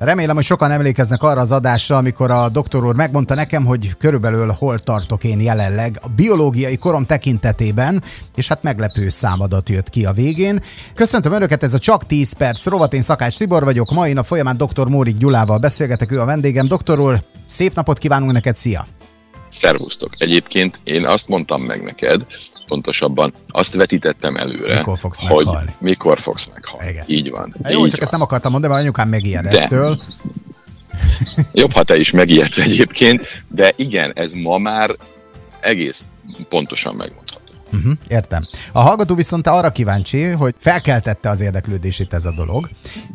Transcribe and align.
Remélem, 0.00 0.34
hogy 0.34 0.44
sokan 0.44 0.70
emlékeznek 0.70 1.22
arra 1.22 1.40
az 1.40 1.52
adásra, 1.52 1.96
amikor 1.96 2.30
a 2.30 2.48
doktor 2.48 2.84
úr 2.84 2.94
megmondta 2.94 3.34
nekem, 3.34 3.64
hogy 3.64 3.96
körülbelül 3.96 4.48
hol 4.58 4.78
tartok 4.78 5.24
én 5.24 5.40
jelenleg 5.40 5.98
a 6.02 6.08
biológiai 6.08 6.76
korom 6.76 7.06
tekintetében, 7.06 8.02
és 8.34 8.48
hát 8.48 8.62
meglepő 8.62 9.08
számadat 9.08 9.68
jött 9.68 9.88
ki 9.88 10.04
a 10.04 10.12
végén. 10.12 10.60
Köszöntöm 10.94 11.32
Önöket, 11.32 11.62
ez 11.62 11.74
a 11.74 11.78
Csak 11.78 12.06
10 12.06 12.32
perc 12.32 12.66
rovat, 12.66 12.92
én 12.92 13.02
Szakács 13.02 13.36
Tibor 13.36 13.64
vagyok, 13.64 13.90
mai 13.90 14.12
nap 14.12 14.24
folyamán 14.24 14.56
dr. 14.56 14.86
Mórik 14.86 15.16
Gyulával 15.16 15.58
beszélgetek, 15.58 16.12
ő 16.12 16.20
a 16.20 16.24
vendégem. 16.24 16.66
Doktor 16.66 16.98
úr, 16.98 17.22
szép 17.44 17.74
napot 17.74 17.98
kívánunk 17.98 18.32
neked, 18.32 18.56
szia! 18.56 18.86
Szervusztok! 19.50 20.10
Egyébként 20.18 20.80
én 20.84 21.06
azt 21.06 21.28
mondtam 21.28 21.62
meg 21.62 21.82
neked, 21.82 22.26
pontosabban 22.70 23.32
azt 23.48 23.74
vetítettem 23.74 24.36
előre, 24.36 24.76
mikor 24.76 24.98
fogsz 24.98 25.18
hogy 25.26 25.44
meghalni. 25.44 25.74
mikor 25.78 26.18
fogsz 26.18 26.48
meghalni. 26.54 26.88
Igen. 26.90 27.04
Így 27.06 27.30
van. 27.30 27.54
Hát 27.62 27.72
jó, 27.72 27.78
így 27.78 27.90
csak 27.90 27.94
van. 27.94 28.02
ezt 28.02 28.10
nem 28.12 28.20
akartam 28.20 28.52
mondani, 28.52 28.72
mert 28.72 28.84
anyukám 28.84 29.08
megijed 29.08 29.46
De. 29.46 29.62
ettől. 29.62 30.00
Jobb, 31.52 31.72
ha 31.72 31.82
te 31.82 31.96
is 31.96 32.10
megijedsz 32.10 32.58
egyébként, 32.58 33.42
de 33.48 33.72
igen, 33.76 34.12
ez 34.14 34.32
ma 34.32 34.58
már 34.58 34.96
egész 35.60 36.04
pontosan 36.48 36.94
megmondható. 36.94 37.29
Uh-huh, 37.72 37.92
értem. 38.08 38.42
A 38.72 38.80
hallgató 38.80 39.14
viszont 39.14 39.46
arra 39.46 39.70
kíváncsi, 39.70 40.24
hogy 40.26 40.54
felkeltette 40.58 41.30
az 41.30 41.40
érdeklődését 41.40 42.14
ez 42.14 42.24
a 42.24 42.30
dolog, 42.30 42.68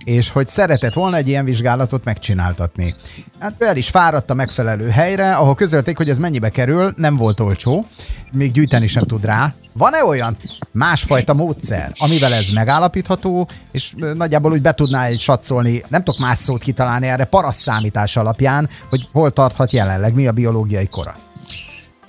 és 0.03 0.31
hogy 0.31 0.47
szeretett 0.47 0.93
volna 0.93 1.15
egy 1.15 1.27
ilyen 1.27 1.45
vizsgálatot 1.45 2.03
megcsináltatni. 2.03 2.95
Hát 3.39 3.63
el 3.63 3.77
is 3.77 3.89
fáradt 3.89 4.29
a 4.29 4.33
megfelelő 4.33 4.89
helyre, 4.89 5.33
ahol 5.33 5.55
közölték, 5.55 5.97
hogy 5.97 6.09
ez 6.09 6.19
mennyibe 6.19 6.49
kerül, 6.49 6.93
nem 6.95 7.15
volt 7.15 7.39
olcsó, 7.39 7.85
még 8.31 8.51
gyűjteni 8.51 8.87
sem 8.87 9.03
tud 9.03 9.25
rá. 9.25 9.53
Van-e 9.73 10.03
olyan 10.03 10.37
másfajta 10.71 11.33
módszer, 11.33 11.91
amivel 11.97 12.33
ez 12.33 12.49
megállapítható, 12.49 13.49
és 13.71 13.93
nagyjából 14.13 14.51
úgy 14.51 14.61
be 14.61 14.71
tudná 14.71 15.05
egy 15.05 15.19
satszolni, 15.19 15.83
nem 15.87 16.03
tudok 16.03 16.19
más 16.19 16.39
szót 16.39 16.61
kitalálni 16.61 17.07
erre, 17.07 17.25
paraszt 17.25 17.59
számítás 17.59 18.17
alapján, 18.17 18.69
hogy 18.89 19.09
hol 19.11 19.31
tarthat 19.31 19.71
jelenleg, 19.71 20.13
mi 20.13 20.27
a 20.27 20.31
biológiai 20.31 20.87
kora? 20.87 21.15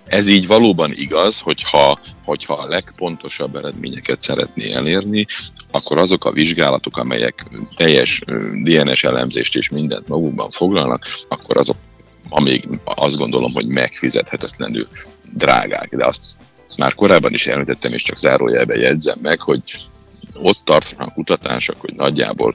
Ez 0.07 0.29
így 0.29 0.47
valóban 0.47 0.93
igaz, 0.93 1.41
hogyha, 1.41 1.99
hogyha 2.25 2.55
a 2.55 2.69
legpontosabb 2.69 3.57
eredményeket 3.57 4.21
szeretné 4.21 4.73
elérni, 4.73 5.27
akkor 5.71 5.99
azok 5.99 6.25
a 6.25 6.33
vizsgálatok, 6.33 6.97
amelyek 6.97 7.47
teljes 7.77 8.23
DNS 8.62 9.05
elemzést 9.05 9.57
és 9.57 9.69
mindent 9.69 10.09
magukban 10.09 10.51
foglalnak, 10.51 11.05
akkor 11.29 11.57
azok 11.57 11.77
ma 12.29 12.41
még 12.41 12.69
azt 12.84 13.17
gondolom, 13.17 13.53
hogy 13.53 13.67
megfizethetetlenül 13.67 14.89
drágák, 15.33 15.97
de 15.97 16.07
azt 16.07 16.23
már 16.77 16.95
korábban 16.95 17.33
is 17.33 17.47
említettem, 17.47 17.93
és 17.93 18.03
csak 18.03 18.17
zárójelben 18.17 18.81
jegyzem 18.81 19.19
meg, 19.23 19.41
hogy 19.41 19.62
ott 20.33 20.59
tartanak 20.65 21.12
kutatások, 21.15 21.81
hogy 21.81 21.95
nagyjából 21.95 22.55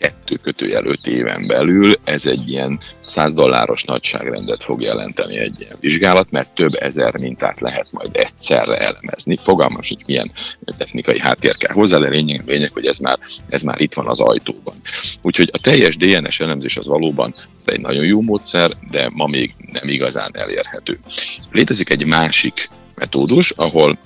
kettő 0.00 0.36
kötőjel 0.36 0.84
öt 0.84 1.06
éven 1.06 1.46
belül 1.46 1.92
ez 2.04 2.26
egy 2.26 2.50
ilyen 2.50 2.80
100 3.00 3.32
dolláros 3.32 3.84
nagyságrendet 3.84 4.62
fog 4.62 4.82
jelenteni 4.82 5.38
egy 5.38 5.54
ilyen 5.58 5.76
vizsgálat, 5.80 6.30
mert 6.30 6.54
több 6.54 6.74
ezer 6.74 7.18
mintát 7.18 7.60
lehet 7.60 7.92
majd 7.92 8.10
egyszerre 8.12 8.78
elemezni. 8.78 9.38
Fogalmas, 9.42 9.88
hogy 9.88 10.02
milyen 10.06 10.32
technikai 10.78 11.20
háttér 11.20 11.56
kell 11.56 11.74
hozzá, 11.74 11.98
de 11.98 12.08
lényeg, 12.08 12.42
lényeg 12.46 12.70
hogy 12.72 12.86
ez 12.86 12.98
már, 12.98 13.18
ez 13.48 13.62
már 13.62 13.80
itt 13.80 13.94
van 13.94 14.06
az 14.06 14.20
ajtóban. 14.20 14.74
Úgyhogy 15.22 15.50
a 15.52 15.58
teljes 15.58 15.96
DNS 15.96 16.40
elemzés 16.40 16.76
az 16.76 16.86
valóban 16.86 17.34
egy 17.64 17.80
nagyon 17.80 18.04
jó 18.04 18.20
módszer, 18.20 18.76
de 18.90 19.10
ma 19.12 19.26
még 19.26 19.52
nem 19.72 19.88
igazán 19.88 20.30
elérhető. 20.32 20.98
Létezik 21.50 21.90
egy 21.90 22.06
másik 22.06 22.68
metódus, 22.94 23.50
ahol 23.50 23.98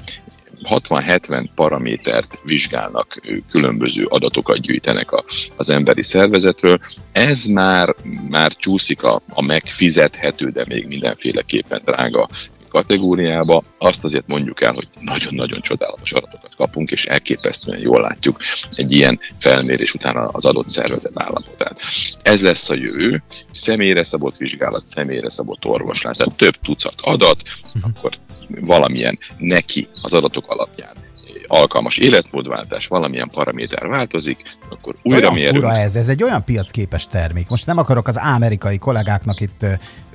60-70 0.68 1.46
paramétert 1.54 2.40
vizsgálnak, 2.42 3.20
különböző 3.50 4.04
adatokat 4.04 4.60
gyűjtenek 4.60 5.12
a, 5.12 5.24
az 5.56 5.70
emberi 5.70 6.02
szervezetről. 6.02 6.80
Ez 7.12 7.44
már, 7.44 7.94
már 8.30 8.56
csúszik 8.56 9.02
a, 9.02 9.22
a 9.28 9.42
megfizethető, 9.42 10.50
de 10.50 10.64
még 10.68 10.86
mindenféleképpen 10.86 11.82
drága 11.84 12.28
kategóriába. 12.74 13.62
Azt 13.78 14.04
azért 14.04 14.26
mondjuk 14.26 14.60
el, 14.60 14.72
hogy 14.72 14.88
nagyon-nagyon 15.00 15.60
csodálatos 15.60 16.12
adatokat 16.12 16.54
kapunk, 16.56 16.90
és 16.90 17.04
elképesztően 17.04 17.78
jól 17.78 18.00
látjuk 18.00 18.40
egy 18.70 18.92
ilyen 18.92 19.20
felmérés 19.38 19.94
után 19.94 20.16
az 20.32 20.44
adott 20.44 20.68
szervezet 20.68 21.12
állapotát. 21.14 21.80
Ez 22.22 22.42
lesz 22.42 22.70
a 22.70 22.74
jövő, 22.74 23.22
személyre 23.52 24.04
szabott 24.04 24.36
vizsgálat, 24.36 24.86
személyre 24.86 25.30
szabott 25.30 25.64
orvoslás, 25.64 26.16
tehát 26.16 26.36
több 26.36 26.54
tucat 26.62 26.94
adat, 27.02 27.42
akkor 27.82 28.12
valamilyen 28.48 29.18
neki 29.38 29.88
az 30.02 30.12
adatok 30.12 30.44
alapján 30.50 30.92
alkalmas 31.46 31.96
életmódváltás, 31.96 32.86
valamilyen 32.86 33.28
paraméter 33.28 33.86
változik, 33.86 34.56
akkor 34.68 34.94
újra 35.02 35.20
olyan 35.20 35.32
mérünk. 35.32 35.56
fura 35.56 35.76
ez, 35.76 35.96
ez 35.96 36.08
egy 36.08 36.22
olyan 36.22 36.44
piacképes 36.44 37.06
termék. 37.06 37.48
Most 37.48 37.66
nem 37.66 37.78
akarok 37.78 38.08
az 38.08 38.16
amerikai 38.16 38.78
kollégáknak 38.78 39.40
itt 39.40 39.66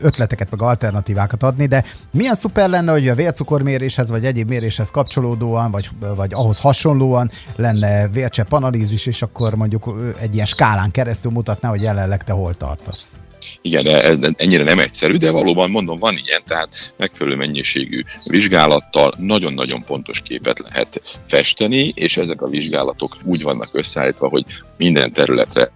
ötleteket, 0.02 0.52
meg 0.52 0.62
alternatívákat 0.62 1.44
adni, 1.44 1.66
de 1.66 1.84
milyen 2.12 2.36
szuper 2.36 2.70
lenne, 2.70 2.92
hogy 2.92 3.08
a 3.08 3.16
vércukorméréshez, 3.16 4.10
vagy 4.10 4.26
egyéb 4.26 4.50
méréshez 4.50 4.92
kapcsolódóan, 4.92 5.72
vagy, 5.72 5.90
vagy 6.16 6.34
ahhoz 6.34 6.60
hasonlóan 6.60 7.30
lenne 7.56 8.08
vércsepp 8.08 8.52
analízis, 8.52 9.06
és 9.06 9.22
akkor 9.22 9.56
mondjuk 9.56 10.14
egy 10.20 10.34
ilyen 10.34 10.46
skálán 10.46 10.92
keresztül 10.92 11.32
mutatná, 11.32 11.70
hogy 11.70 11.82
jelenleg 11.82 12.24
te 12.24 12.34
hol 12.34 12.54
tartasz. 12.54 13.18
Igen, 13.62 14.34
ennyire 14.36 14.64
nem 14.64 14.80
egyszerű, 14.80 15.18
de 15.18 15.32
valóban 15.32 15.70
mondom, 15.70 16.00
van 16.00 16.18
ilyen, 16.26 16.42
tehát 16.46 16.94
megfelelő 16.98 17.36
mennyiségű 17.36 18.02
vizsgálattal 18.24 19.14
nagyon-nagyon 19.18 19.84
pontos 19.84 20.22
képet 20.22 20.60
lehet 20.60 21.02
festeni, 21.28 21.92
és 21.96 22.18
ezek 22.18 22.42
a 22.42 22.48
vizsgálatok 22.48 23.18
úgy 23.24 23.44
vannak 23.44 23.70
összeállítva, 23.72 24.28
hogy 24.28 24.46
minden 24.78 25.14
területre 25.14 25.72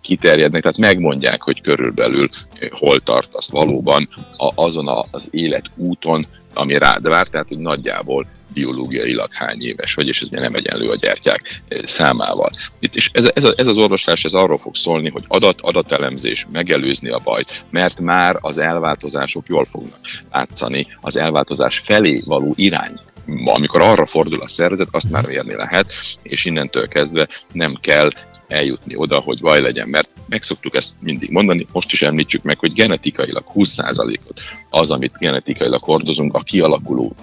kiterjednek, 0.00 0.62
tehát 0.62 0.78
megmondják, 0.78 1.42
hogy 1.42 1.60
körülbelül 1.60 2.28
hol 2.70 3.00
tartasz 3.00 3.50
valóban 3.50 4.08
a, 4.36 4.52
azon 4.54 5.06
az 5.10 5.28
életúton, 5.30 6.26
ami 6.54 6.78
rád 6.78 7.08
vár, 7.08 7.26
tehát 7.26 7.48
hogy 7.48 7.58
nagyjából 7.58 8.26
biológiailag 8.52 9.32
hány 9.32 9.62
éves 9.62 9.94
vagy, 9.94 10.08
és 10.08 10.20
ez 10.20 10.28
nem 10.28 10.54
egyenlő 10.54 10.88
a 10.88 10.96
gyertyák 10.96 11.62
eh, 11.68 11.78
számával. 11.82 12.50
Itt 12.78 12.96
is 12.96 13.10
ez, 13.12 13.30
ez, 13.34 13.44
ez 13.56 13.66
az 13.66 13.76
orvoslás 13.76 14.24
ez 14.24 14.32
arról 14.32 14.58
fog 14.58 14.76
szólni, 14.76 15.10
hogy 15.10 15.24
adat, 15.28 15.60
adatelemzés, 15.60 16.46
megelőzni 16.52 17.10
a 17.10 17.20
bajt, 17.24 17.64
mert 17.70 18.00
már 18.00 18.36
az 18.40 18.58
elváltozások 18.58 19.46
jól 19.46 19.64
fognak 19.64 20.00
látszani, 20.32 20.86
az 21.00 21.16
elváltozás 21.16 21.78
felé 21.78 22.22
való 22.26 22.52
irány 22.56 23.00
amikor 23.44 23.80
arra 23.80 24.06
fordul 24.06 24.40
a 24.40 24.48
szervezet, 24.48 24.88
azt 24.90 25.10
már 25.10 25.26
mérni 25.26 25.54
lehet, 25.54 25.92
és 26.22 26.44
innentől 26.44 26.88
kezdve 26.88 27.28
nem 27.52 27.74
kell 27.80 28.10
eljutni 28.50 28.96
oda, 28.96 29.18
hogy 29.18 29.40
baj 29.40 29.60
legyen, 29.60 29.88
mert 29.88 30.08
megszoktuk 30.28 30.76
ezt 30.76 30.92
mindig 31.00 31.30
mondani, 31.30 31.66
most 31.72 31.92
is 31.92 32.02
említsük 32.02 32.42
meg, 32.42 32.58
hogy 32.58 32.72
genetikailag 32.72 33.44
20%-ot 33.54 34.40
az, 34.70 34.90
amit 34.90 35.18
genetikailag 35.18 35.82
hordozunk 35.82 36.34
a 36.34 36.38
kialakuló 36.38 37.14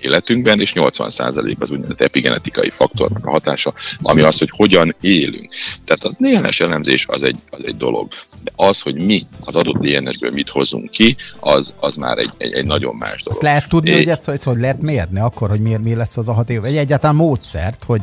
életünkben, 0.00 0.60
és 0.60 0.72
80% 0.74 1.58
az 1.58 1.70
úgynevezett 1.70 2.00
epigenetikai 2.00 2.70
faktornak 2.70 3.26
a 3.26 3.30
hatása, 3.30 3.74
ami 4.02 4.20
az, 4.20 4.38
hogy 4.38 4.50
hogyan 4.52 4.94
élünk. 5.00 5.54
Tehát 5.84 6.04
a 6.04 6.14
DNS 6.18 6.60
elemzés 6.60 7.06
az 7.08 7.24
egy, 7.24 7.38
az 7.50 7.64
egy 7.66 7.76
dolog, 7.76 8.08
de 8.44 8.52
az, 8.56 8.80
hogy 8.80 8.94
mi 8.94 9.26
az 9.40 9.56
adott 9.56 9.86
DNS-ből 9.86 10.30
mit 10.30 10.48
hozunk 10.48 10.90
ki, 10.90 11.16
az, 11.40 11.74
az 11.80 11.96
már 11.96 12.18
egy, 12.18 12.32
egy, 12.38 12.52
egy 12.52 12.66
nagyon 12.66 12.94
más 12.94 13.22
dolog. 13.22 13.38
Azt 13.38 13.42
lehet 13.42 13.68
tudni, 13.68 13.90
É- 13.90 13.96
hogy 13.96 14.08
ezt, 14.08 14.28
ezt 14.28 14.44
hogy 14.44 14.58
lehet 14.58 14.82
mérni 14.82 15.20
akkor, 15.20 15.48
hogy 15.48 15.60
mi, 15.60 15.76
mi 15.76 15.94
lesz 15.94 16.16
az 16.16 16.28
a 16.28 16.32
hat 16.32 16.50
év, 16.50 16.60
vagy 16.60 16.76
egyáltalán 16.76 17.16
módszert, 17.16 17.84
hogy 17.84 18.02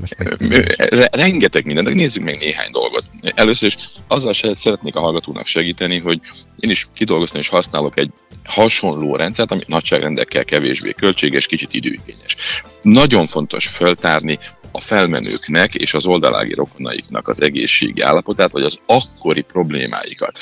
most 0.00 0.38
meg... 0.38 0.76
Re- 0.76 1.08
rengeteg 1.12 1.64
mindent, 1.64 1.88
de 1.88 1.94
nézzük 1.94 2.22
meg 2.22 2.38
néhány 2.38 2.70
dolgot. 2.70 3.04
Először 3.34 3.68
is 3.68 3.76
azzal 4.08 4.32
szeretnék 4.54 4.96
a 4.96 5.00
hallgatónak 5.00 5.46
segíteni, 5.46 5.98
hogy 5.98 6.20
én 6.56 6.70
is 6.70 6.88
kidolgoztam 6.94 7.40
és 7.40 7.48
használok 7.48 7.98
egy 7.98 8.10
hasonló 8.44 9.16
rendszert, 9.16 9.50
ami 9.50 9.62
nagyságrendekkel 9.66 10.44
kevésbé 10.44 10.92
költséges, 10.92 11.46
kicsit 11.46 11.74
időigényes. 11.74 12.36
Nagyon 12.82 13.26
fontos 13.26 13.66
föltárni 13.66 14.38
a 14.70 14.80
felmenőknek 14.80 15.74
és 15.74 15.94
az 15.94 16.06
oldalági 16.06 16.54
rokonaiknak 16.54 17.28
az 17.28 17.42
egészségi 17.42 18.00
állapotát, 18.00 18.50
vagy 18.50 18.62
az 18.62 18.78
akkori 18.86 19.42
problémáikat. 19.42 20.38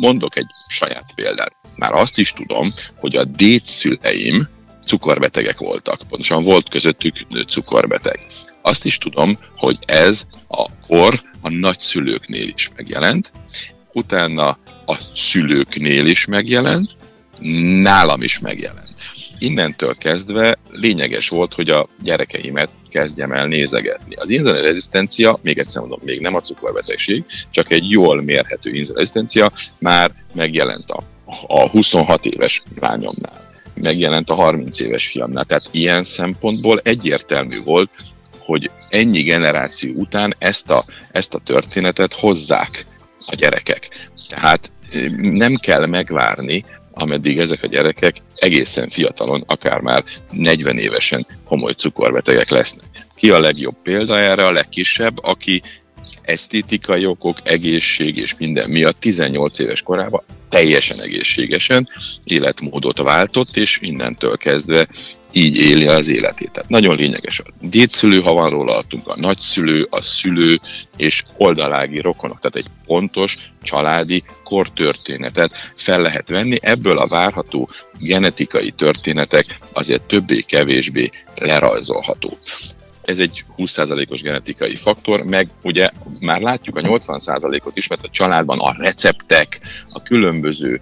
Mondok 0.00 0.36
egy 0.36 0.46
saját 0.68 1.12
példát. 1.14 1.54
Már 1.76 1.92
azt 1.92 2.18
is 2.18 2.32
tudom, 2.32 2.70
hogy 2.96 3.16
a 3.16 3.24
dédszüleim 3.24 4.48
cukorbetegek 4.84 5.58
voltak. 5.58 6.00
Pontosan 6.08 6.42
volt 6.42 6.68
közöttük 6.68 7.14
cukorbeteg. 7.48 8.26
Azt 8.62 8.84
is 8.84 8.98
tudom, 8.98 9.38
hogy 9.56 9.78
ez 9.86 10.26
a 10.48 10.70
kor 10.86 11.22
a 11.40 11.48
nagyszülőknél 11.48 12.48
is 12.48 12.70
megjelent, 12.76 13.32
utána 13.92 14.58
a 14.86 14.98
szülőknél 15.14 16.06
is 16.06 16.26
megjelent, 16.26 16.90
nálam 17.82 18.22
is 18.22 18.38
megjelent. 18.38 18.94
Innentől 19.38 19.96
kezdve 19.96 20.58
lényeges 20.70 21.28
volt, 21.28 21.54
hogy 21.54 21.70
a 21.70 21.88
gyerekeimet 22.02 22.70
kezdjem 22.88 23.32
el 23.32 23.46
nézegetni. 23.46 24.14
Az 24.14 24.30
inzulinrezisztencia, 24.30 25.38
még 25.42 25.58
egyszer 25.58 25.80
mondom, 25.80 26.00
még 26.04 26.20
nem 26.20 26.34
a 26.34 26.40
cukorbetegség, 26.40 27.24
csak 27.50 27.70
egy 27.70 27.90
jól 27.90 28.22
mérhető 28.22 28.70
inzulinrezisztencia 28.70 29.52
már 29.78 30.10
megjelent 30.34 30.90
a, 30.90 31.02
a 31.46 31.68
26 31.68 32.24
éves 32.24 32.62
lányomnál, 32.80 33.50
megjelent 33.74 34.30
a 34.30 34.34
30 34.34 34.80
éves 34.80 35.06
fiamnál. 35.06 35.44
Tehát 35.44 35.68
ilyen 35.70 36.02
szempontból 36.02 36.80
egyértelmű 36.82 37.62
volt, 37.62 37.90
hogy 38.52 38.70
ennyi 38.88 39.22
generáció 39.22 39.92
után 39.94 40.34
ezt 40.38 40.70
a, 40.70 40.84
ezt 41.12 41.34
a 41.34 41.38
történetet 41.38 42.12
hozzák 42.12 42.86
a 43.26 43.34
gyerekek. 43.34 44.10
Tehát 44.28 44.70
nem 45.20 45.56
kell 45.56 45.86
megvárni, 45.86 46.64
ameddig 46.92 47.38
ezek 47.38 47.62
a 47.62 47.66
gyerekek 47.66 48.16
egészen 48.34 48.88
fiatalon, 48.88 49.44
akár 49.46 49.80
már 49.80 50.04
40 50.30 50.78
évesen 50.78 51.26
komoly 51.44 51.72
cukorbetegek 51.72 52.50
lesznek. 52.50 53.06
Ki 53.14 53.30
a 53.30 53.40
legjobb 53.40 53.76
példa 53.82 54.18
erre? 54.18 54.46
A 54.46 54.52
legkisebb, 54.52 55.24
aki 55.24 55.62
esztétikai 56.22 57.06
okok, 57.06 57.36
egészség 57.44 58.16
és 58.16 58.34
minden 58.38 58.70
miatt 58.70 59.00
18 59.00 59.58
éves 59.58 59.82
korában 59.82 60.22
teljesen 60.48 61.00
egészségesen 61.00 61.88
életmódot 62.24 62.98
váltott, 62.98 63.56
és 63.56 63.78
innentől 63.80 64.36
kezdve 64.36 64.88
így 65.32 65.56
éli 65.56 65.86
az 65.86 66.08
életét. 66.08 66.50
Tehát 66.50 66.68
nagyon 66.68 66.96
lényeges 66.96 67.40
a 67.40 67.44
dédszülő, 67.60 68.20
ha 68.20 68.32
van 68.32 68.50
róla 68.50 68.76
adtunk, 68.76 69.08
a 69.08 69.16
nagyszülő, 69.16 69.86
a 69.90 70.02
szülő 70.02 70.60
és 70.96 71.22
oldalági 71.36 72.00
rokonok. 72.00 72.38
Tehát 72.40 72.56
egy 72.56 72.72
pontos 72.86 73.36
családi 73.62 74.24
kortörténetet 74.44 75.56
fel 75.76 76.02
lehet 76.02 76.28
venni. 76.28 76.58
Ebből 76.60 76.98
a 76.98 77.08
várható 77.08 77.70
genetikai 77.98 78.70
történetek 78.70 79.58
azért 79.72 80.02
többé-kevésbé 80.02 81.10
lerajzolható 81.34 82.38
ez 83.02 83.18
egy 83.18 83.44
20%-os 83.56 84.22
genetikai 84.22 84.76
faktor, 84.76 85.22
meg 85.22 85.48
ugye 85.62 85.88
már 86.20 86.40
látjuk 86.40 86.76
a 86.76 86.80
80%-ot 86.80 87.76
is, 87.76 87.86
mert 87.86 88.04
a 88.04 88.08
családban 88.08 88.60
a 88.60 88.74
receptek, 88.78 89.60
a 89.88 90.02
különböző 90.02 90.80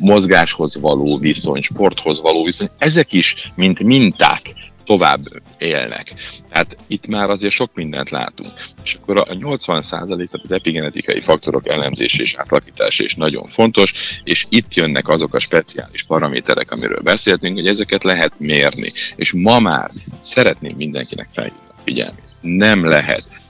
mozgáshoz 0.00 0.80
való 0.80 1.18
viszony, 1.18 1.60
sporthoz 1.60 2.20
való 2.20 2.44
viszony, 2.44 2.70
ezek 2.78 3.12
is, 3.12 3.52
mint 3.54 3.82
minták 3.82 4.54
tovább 4.84 5.20
élnek. 5.58 6.14
Tehát 6.48 6.76
itt 6.86 7.06
már 7.06 7.30
azért 7.30 7.54
sok 7.54 7.70
mindent 7.74 8.10
látunk. 8.10 8.52
És 8.84 8.94
akkor 8.94 9.16
a 9.16 9.24
80%-at 9.24 10.40
az 10.42 10.52
epigenetikai 10.52 11.20
faktorok 11.20 11.68
elemzése 11.68 12.22
és 12.22 12.34
átlakítása 12.34 13.04
is 13.04 13.14
nagyon 13.14 13.44
fontos, 13.48 13.92
és 14.24 14.46
itt 14.48 14.74
jönnek 14.74 15.08
azok 15.08 15.34
a 15.34 15.38
speciális 15.38 16.02
paraméterek, 16.02 16.70
amiről 16.70 17.00
beszéltünk, 17.02 17.54
hogy 17.54 17.66
ezeket 17.66 18.04
lehet 18.04 18.38
mérni. 18.38 18.92
És 19.16 19.32
ma 19.32 19.58
már 19.58 19.90
szeretném 20.20 20.76
mindenkinek 20.76 21.28
felhívni 21.32 21.68
a 21.68 21.80
figyelmét. 21.84 22.24
Nem 22.40 22.84
lehet 22.84 23.40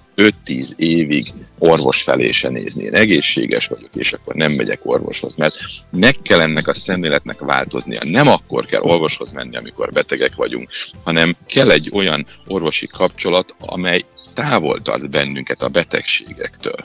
5-10 0.46 0.70
évig 0.76 1.32
orvos 1.58 2.02
felé 2.02 2.30
se 2.30 2.48
nézni. 2.48 2.84
Én 2.84 2.94
egészséges 2.94 3.66
vagyok, 3.66 3.90
és 3.94 4.12
akkor 4.12 4.34
nem 4.34 4.52
megyek 4.52 4.80
orvoshoz, 4.82 5.34
mert 5.34 5.56
meg 5.90 6.14
kell 6.22 6.40
ennek 6.40 6.68
a 6.68 6.74
szemléletnek 6.74 7.40
változnia. 7.40 8.00
Nem 8.04 8.28
akkor 8.28 8.64
kell 8.64 8.80
orvoshoz 8.80 9.32
menni, 9.32 9.56
amikor 9.56 9.92
betegek 9.92 10.34
vagyunk, 10.34 10.68
hanem 11.04 11.36
kell 11.46 11.70
egy 11.70 11.90
olyan 11.92 12.26
orvosi 12.46 12.86
kapcsolat, 12.86 13.54
amely 13.58 14.04
távol 14.34 14.82
tart 14.82 15.10
bennünket 15.10 15.62
a 15.62 15.68
betegségektől. 15.68 16.84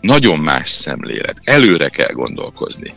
Nagyon 0.00 0.38
más 0.38 0.68
szemlélet. 0.68 1.40
Előre 1.44 1.88
kell 1.88 2.12
gondolkozni. 2.12 2.94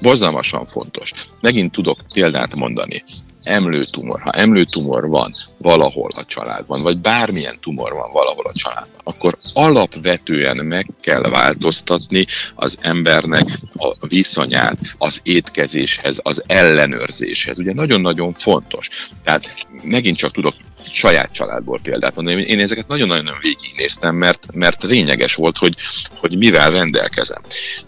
Borzalmasan 0.00 0.66
fontos. 0.66 1.12
Megint 1.40 1.72
tudok 1.72 1.98
példát 2.12 2.54
mondani 2.54 3.02
emlőtumor, 3.46 4.20
ha 4.20 4.30
emlőtumor 4.30 5.08
van 5.08 5.34
valahol 5.58 6.10
a 6.16 6.24
családban, 6.24 6.82
vagy 6.82 6.98
bármilyen 6.98 7.58
tumor 7.60 7.92
van 7.92 8.10
valahol 8.12 8.44
a 8.44 8.52
családban, 8.52 9.00
akkor 9.04 9.36
alapvetően 9.52 10.56
meg 10.56 10.86
kell 11.00 11.20
változtatni 11.20 12.26
az 12.54 12.78
embernek 12.80 13.58
a 13.76 14.06
viszonyát 14.06 14.78
az 14.98 15.20
étkezéshez, 15.22 16.20
az 16.22 16.42
ellenőrzéshez. 16.46 17.58
Ugye 17.58 17.72
nagyon-nagyon 17.72 18.32
fontos. 18.32 18.88
Tehát 19.22 19.66
megint 19.82 20.16
csak 20.16 20.32
tudok 20.32 20.54
saját 20.90 21.32
családból 21.32 21.80
példát 21.82 22.14
mondani. 22.14 22.42
Én 22.42 22.60
ezeket 22.60 22.88
nagyon-nagyon 22.88 23.34
végignéztem, 23.40 24.14
mert, 24.14 24.46
mert 24.52 24.82
lényeges 24.82 25.34
volt, 25.34 25.58
hogy, 25.58 25.74
hogy 26.18 26.38
mivel 26.38 26.70
rendelkezem. 26.70 27.42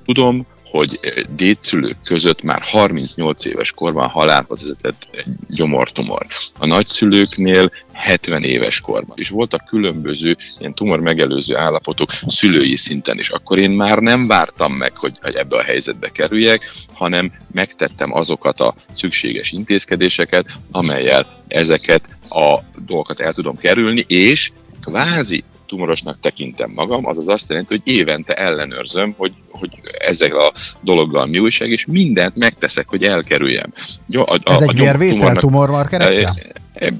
Tudom, 0.05 0.47
hogy 0.71 1.01
dédszülők 1.37 1.97
között 2.05 2.43
már 2.43 2.61
38 2.63 3.45
éves 3.45 3.73
korban 3.73 4.09
halálhoz 4.09 4.61
vezetett 4.61 5.09
egy 5.11 5.27
gyomortumor. 5.49 6.27
A 6.59 6.67
nagyszülőknél 6.67 7.71
70 7.93 8.45
éves 8.45 8.81
korban. 8.81 9.17
És 9.21 9.29
voltak 9.29 9.65
különböző 9.65 10.37
ilyen 10.59 10.75
tumor 10.75 11.01
megelőző 11.01 11.57
állapotok 11.57 12.11
szülői 12.27 12.77
szinten 12.77 13.19
is. 13.19 13.31
Akkor 13.31 13.59
én 13.59 13.71
már 13.71 13.99
nem 13.99 14.27
vártam 14.27 14.73
meg, 14.73 14.97
hogy 14.97 15.19
ebbe 15.23 15.57
a 15.57 15.63
helyzetbe 15.63 16.09
kerüljek, 16.09 16.73
hanem 16.93 17.33
megtettem 17.53 18.15
azokat 18.15 18.61
a 18.61 18.75
szükséges 18.91 19.53
intézkedéseket, 19.53 20.47
amelyel 20.71 21.27
ezeket 21.49 22.09
a 22.29 22.59
dolgokat 22.87 23.21
el 23.21 23.33
tudom 23.33 23.57
kerülni, 23.57 24.05
és 24.09 24.53
kvázi 24.81 25.45
tumorosnak 25.69 26.19
tekintem 26.21 26.71
magam, 26.75 27.07
azaz 27.07 27.29
azt 27.29 27.49
jelenti, 27.49 27.75
hogy 27.75 27.95
évente 27.95 28.35
ellenőrzöm, 28.35 29.15
hogy, 29.17 29.33
hogy 29.51 29.71
ezzel 29.99 30.39
a 30.39 30.53
dologgal 30.81 31.27
mi 31.27 31.39
újság, 31.39 31.71
és 31.71 31.87
mindent 31.87 32.37
megteszek, 32.37 32.89
hogy 32.89 33.05
elkerüljem. 33.05 33.73
A, 34.13 34.21
a, 34.21 34.39
Ez 34.45 34.61
egy 34.61 34.79
vérvétel 34.79 35.35
tumormarkerekkel? 35.35 36.37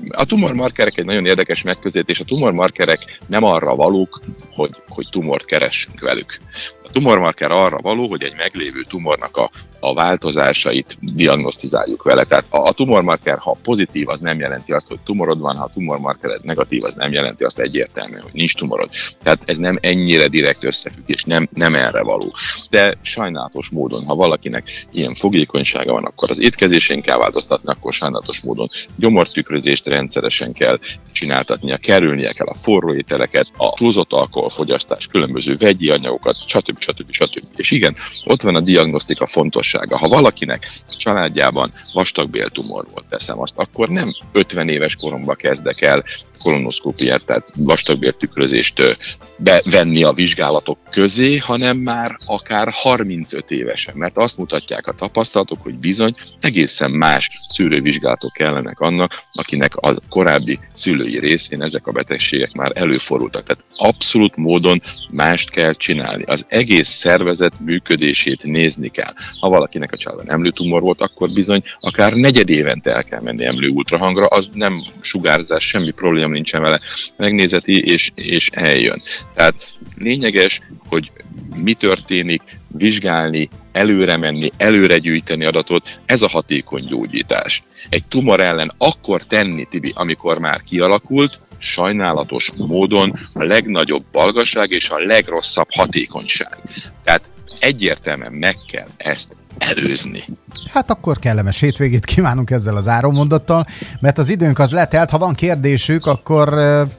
A 0.09 0.25
tumormarkerek 0.25 0.99
egy 0.99 1.05
nagyon 1.05 1.27
érdekes 1.27 1.63
megközelítés. 1.63 2.21
A 2.21 2.25
tumormarkerek 2.25 3.21
nem 3.27 3.45
arra 3.45 3.75
valók, 3.75 4.21
hogy, 4.59 4.83
hogy 4.89 5.07
tumort 5.11 5.45
keressünk 5.45 6.01
velük. 6.01 6.39
A 6.83 6.91
tumormarker 6.93 7.51
arra 7.51 7.79
való, 7.79 8.09
hogy 8.09 8.23
egy 8.23 8.35
meglévő 8.37 8.85
tumornak 8.89 9.37
a, 9.37 9.51
a 9.81 9.95
változásait 9.95 10.97
diagnosztizáljuk 11.01 12.03
vele. 12.03 12.25
Tehát 12.25 12.45
a, 12.51 12.63
a 12.63 12.73
tumormarker, 12.73 13.39
ha 13.39 13.57
pozitív, 13.63 14.09
az 14.09 14.21
nem 14.21 14.39
jelenti 14.39 14.73
azt, 14.73 14.89
hogy 14.89 14.99
tumorod 15.05 15.39
van, 15.41 15.57
ha 15.57 15.65
a 15.65 15.71
tumormarker 15.75 16.41
negatív, 16.43 16.85
az 16.85 16.95
nem 16.95 17.13
jelenti 17.13 17.45
azt 17.45 17.59
egyértelműen, 17.59 18.23
hogy 18.23 18.33
nincs 18.33 18.55
tumorod. 18.55 18.91
Tehát 19.23 19.43
ez 19.45 19.57
nem 19.57 19.79
ennyire 19.81 20.29
direkt 20.29 20.65
összefüggés, 20.65 21.25
nem, 21.25 21.49
nem 21.55 21.75
erre 21.75 22.03
való. 22.03 22.35
De 22.71 22.99
sajnálatos 23.03 23.69
módon, 23.69 24.05
ha 24.05 24.15
valakinek 24.15 24.87
ilyen 24.93 25.15
fogékonysága 25.15 25.93
van, 25.93 26.05
akkor 26.05 26.31
az 26.31 26.41
étkezésén 26.41 27.03
kell 27.03 27.19
változtatni, 27.19 27.69
akkor 27.71 27.93
sajnálatos 27.93 28.41
módon 28.41 28.71
gyomortükrözést 28.97 29.87
rendszeresen 29.87 30.53
kell 30.53 30.79
csináltatnia, 31.13 31.77
kerülnie 31.77 32.33
kell 32.33 32.47
a 32.47 32.55
forró 32.55 32.95
ételeket, 32.95 33.47
a 33.57 33.73
túlzott 33.73 34.13
alkoholfogyasztás, 34.49 35.07
különböző 35.07 35.57
vegyi 35.57 35.91
anyagokat, 35.91 36.37
stb 36.47 36.81
stb. 36.81 37.13
stb. 37.13 37.45
És 37.57 37.71
igen, 37.71 37.95
ott 38.25 38.43
van 38.43 38.55
a 38.55 38.61
diagnosztika 38.61 39.27
fontossága. 39.27 39.99
Ha 39.99 40.09
valakinek 40.09 40.69
családjában 40.97 41.73
vastagbéltumor 41.93 42.87
volt, 42.93 43.07
teszem 43.09 43.41
azt, 43.41 43.59
akkor 43.59 43.89
nem 43.89 44.13
50 44.33 44.69
éves 44.69 44.97
koromban 44.97 45.37
kezdek 45.37 45.81
el 45.81 46.05
kolonoszkópiát, 46.39 47.25
tehát 47.25 47.53
vastagbértükrözést 47.57 48.99
bevenni 49.37 50.05
a 50.05 50.13
vizsgálatok 50.13 50.79
közé, 50.91 51.37
hanem 51.37 51.77
már 51.77 52.17
akár 52.27 52.69
35 52.71 53.51
évesen, 53.51 53.97
mert 53.97 54.19
azt 54.19 54.39
mutatják 54.39 54.87
a 54.87 54.93
tapasztalatok, 54.93 55.59
hogy 55.63 55.75
bizony 55.75 56.15
egészen 56.41 56.91
más 56.91 57.31
szűrővizsgálatok 57.49 58.33
kellenek 58.33 58.81
annak, 58.81 59.23
akinek 59.33 59.77
a 59.77 59.97
korábbi 60.09 60.59
szülői 60.73 61.19
részén 61.19 61.63
ezek 61.63 61.87
a 61.87 61.93
betegségek 61.93 62.53
már 62.53 62.73
előfordultak. 62.75 63.43
Tehát 63.43 63.65
abszolút 63.77 64.37
módon 64.37 64.83
mást 65.11 65.51
kell 65.51 65.73
csinálni. 65.73 66.23
Az 66.23 66.47
egész 66.49 66.89
szervezet 66.89 67.61
működését 67.61 68.43
nézni 68.43 68.89
kell. 68.89 69.13
Ha 69.41 69.49
valakinek 69.49 69.93
a 69.93 69.97
családban 69.97 70.31
emlőtumor 70.31 70.81
volt, 70.81 71.01
akkor 71.01 71.31
bizony 71.31 71.63
akár 71.81 72.13
negyed 72.13 72.51
évente 72.51 72.95
el 72.95 73.05
kell 73.05 73.21
menni 73.21 73.45
emlő 73.45 73.69
ultrahangra, 73.69 74.27
az 74.27 74.51
nem 74.53 74.83
sugárzás, 75.01 75.67
semmi 75.67 75.91
probléma 75.91 76.28
bajom 76.29 76.33
nincsen 76.33 76.63
vele, 76.63 76.81
megnézeti 77.17 77.83
és, 77.93 78.11
és 78.15 78.51
eljön. 78.53 79.03
Tehát 79.35 79.73
lényeges, 79.97 80.61
hogy 80.87 81.11
mi 81.57 81.75
történik, 81.75 82.43
vizsgálni, 82.69 83.49
előre 83.73 84.17
menni, 84.17 84.53
előre 84.57 84.99
gyűjteni 84.99 85.45
adatot, 85.45 86.01
ez 86.07 86.23
a 86.23 86.29
hatékony 86.29 86.85
gyógyítás. 86.85 87.63
Egy 87.89 88.05
tumor 88.05 88.41
ellen 88.41 88.73
akkor 88.79 89.23
tenni, 89.23 89.67
Tibi, 89.71 89.93
amikor 89.95 90.39
már 90.39 90.63
kialakult, 90.63 91.39
sajnálatos 91.59 92.53
módon 92.57 93.19
a 93.33 93.43
legnagyobb 93.43 94.05
balgaság 94.13 94.71
és 94.71 94.91
a 94.91 94.99
legrosszabb 94.99 95.69
hatékonyság. 95.71 96.57
Tehát 97.05 97.31
egyértelműen 97.61 98.33
meg 98.33 98.57
kell 98.67 98.89
ezt 98.97 99.37
előzni. 99.59 100.25
Hát 100.73 100.91
akkor 100.91 101.19
kellemes 101.19 101.61
hétvégét 101.61 102.05
kívánunk 102.05 102.51
ezzel 102.51 102.77
az 102.77 102.89
áromondattal, 102.89 103.67
mert 104.01 104.19
az 104.19 104.29
időnk 104.29 104.59
az 104.59 104.71
letelt, 104.71 105.11
ha 105.11 105.19
van 105.19 105.35
kérdésük, 105.35 106.07
akkor 106.07 106.55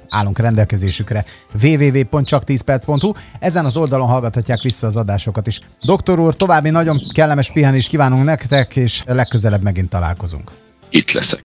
állunk 0.09 0.39
rendelkezésükre 0.39 1.25
www.csak10perc.hu, 1.61 3.11
ezen 3.39 3.65
az 3.65 3.77
oldalon 3.77 4.07
hallgathatják 4.07 4.61
vissza 4.61 4.87
az 4.87 4.97
adásokat 4.97 5.47
is. 5.47 5.59
Doktor 5.81 6.19
úr, 6.19 6.35
további 6.35 6.69
nagyon 6.69 7.01
kellemes 7.13 7.51
pihenést 7.51 7.87
kívánunk 7.87 8.23
nektek, 8.23 8.75
és 8.75 9.03
legközelebb 9.05 9.61
megint 9.61 9.89
találkozunk. 9.89 10.51
Itt 10.89 11.11
leszek. 11.11 11.37